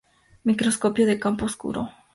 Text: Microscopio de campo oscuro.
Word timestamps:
Microscopio 0.47 1.05
de 1.09 1.17
campo 1.23 1.43
oscuro. 1.49 1.81